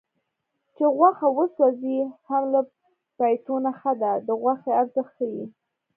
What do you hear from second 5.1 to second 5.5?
ښيي